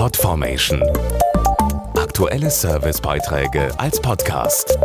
[0.00, 0.82] Podformation.
[1.94, 4.78] Aktuelle Servicebeiträge als Podcast.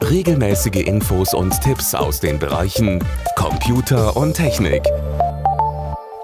[0.00, 4.84] Regelmäßige Infos und Tipps aus den Bereichen Computer und Technik.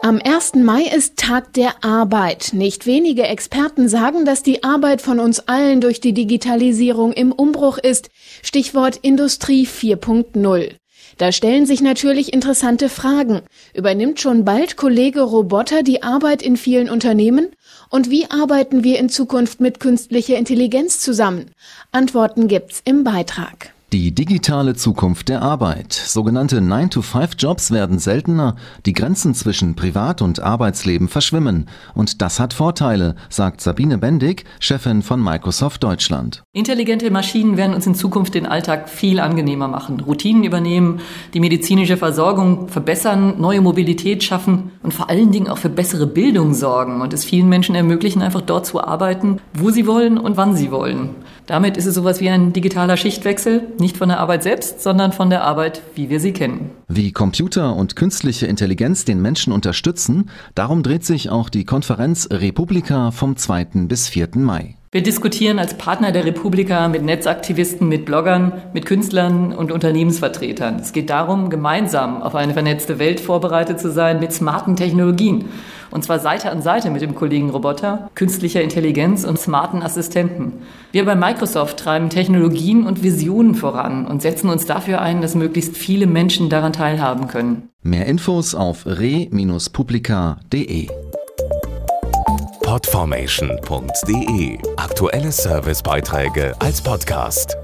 [0.01, 0.55] Am 1.
[0.63, 2.51] Mai ist Tag der Arbeit.
[2.53, 7.79] Nicht wenige Experten sagen, dass die Arbeit von uns allen durch die Digitalisierung im Umbruch
[7.79, 8.11] ist.
[8.45, 10.77] Stichwort Industrie 4.0.
[11.19, 13.43] Da stellen sich natürlich interessante Fragen.
[13.75, 17.49] Übernimmt schon bald Kollege Roboter die Arbeit in vielen Unternehmen?
[17.91, 21.51] Und wie arbeiten wir in Zukunft mit künstlicher Intelligenz zusammen?
[21.91, 23.72] Antworten gibt's im Beitrag.
[23.93, 25.93] Die digitale Zukunft der Arbeit.
[25.93, 28.57] Sogenannte 9-to-5-Jobs werden seltener,
[28.87, 31.69] die Grenzen zwischen Privat- und Arbeitsleben verschwimmen.
[31.93, 36.43] Und das hat Vorteile, sagt Sabine Bendig, Chefin von Microsoft Deutschland.
[36.55, 41.01] Intelligente Maschinen werden uns in Zukunft den Alltag viel angenehmer machen, Routinen übernehmen,
[41.35, 46.55] die medizinische Versorgung verbessern, neue Mobilität schaffen und vor allen Dingen auch für bessere Bildung
[46.55, 50.57] sorgen und es vielen Menschen ermöglichen, einfach dort zu arbeiten, wo sie wollen und wann
[50.57, 51.11] sie wollen.
[51.47, 55.29] Damit ist es sowas wie ein digitaler Schichtwechsel, nicht von der Arbeit selbst, sondern von
[55.29, 56.71] der Arbeit, wie wir sie kennen.
[56.89, 63.11] Wie Computer und künstliche Intelligenz den Menschen unterstützen, darum dreht sich auch die Konferenz Republika
[63.11, 63.65] vom 2.
[63.89, 64.29] bis 4.
[64.37, 64.77] Mai.
[64.95, 70.77] Wir diskutieren als Partner der Republika mit Netzaktivisten, mit Bloggern, mit Künstlern und Unternehmensvertretern.
[70.77, 75.47] Es geht darum, gemeinsam auf eine vernetzte Welt vorbereitet zu sein mit smarten Technologien.
[75.93, 80.55] Und zwar Seite an Seite mit dem Kollegen Roboter, künstlicher Intelligenz und smarten Assistenten.
[80.91, 85.77] Wir bei Microsoft treiben Technologien und Visionen voran und setzen uns dafür ein, dass möglichst
[85.77, 87.69] viele Menschen daran teilhaben können.
[87.83, 89.29] Mehr Infos auf re-publica.de
[92.65, 97.62] Podformation.de Aktuelle Servicebeiträge als Podcast.